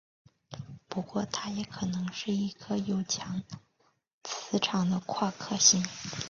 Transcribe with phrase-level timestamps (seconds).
[0.87, 3.43] 不过它也可能是一颗有强
[4.23, 5.85] 磁场的夸克星。